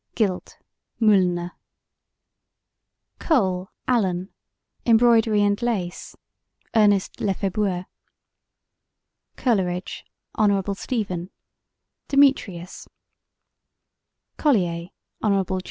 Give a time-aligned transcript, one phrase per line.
[0.15, 0.57] Guilt
[0.99, 1.51] (Mullner)
[3.19, 4.29] COLE, ALAN:
[4.83, 6.15] Embroidery and Lace
[6.75, 7.85] (Ernest Lefebure)
[9.35, 10.03] COLERIDGE,
[10.35, 10.73] HON.
[10.75, 11.29] STEPHEN:
[12.07, 12.87] Demetrius
[14.37, 14.87] COLLIER,
[15.21, 15.33] HON.